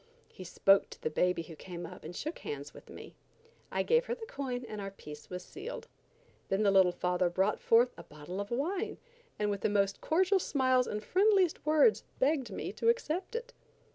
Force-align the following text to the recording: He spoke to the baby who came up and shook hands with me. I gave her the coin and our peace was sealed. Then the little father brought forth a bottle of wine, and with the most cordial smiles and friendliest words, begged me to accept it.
He 0.33 0.43
spoke 0.43 0.89
to 0.89 0.99
the 1.03 1.11
baby 1.11 1.43
who 1.43 1.55
came 1.55 1.85
up 1.85 2.03
and 2.03 2.15
shook 2.15 2.39
hands 2.39 2.73
with 2.73 2.89
me. 2.89 3.13
I 3.71 3.83
gave 3.83 4.05
her 4.05 4.15
the 4.15 4.25
coin 4.25 4.65
and 4.67 4.81
our 4.81 4.89
peace 4.89 5.29
was 5.29 5.43
sealed. 5.45 5.87
Then 6.49 6.63
the 6.63 6.71
little 6.71 6.91
father 6.91 7.29
brought 7.29 7.59
forth 7.59 7.93
a 7.97 8.03
bottle 8.03 8.41
of 8.41 8.49
wine, 8.49 8.97
and 9.37 9.51
with 9.51 9.61
the 9.61 9.69
most 9.69 10.01
cordial 10.01 10.39
smiles 10.39 10.87
and 10.87 11.03
friendliest 11.03 11.63
words, 11.67 12.03
begged 12.17 12.49
me 12.49 12.71
to 12.71 12.89
accept 12.89 13.35
it. 13.35 13.53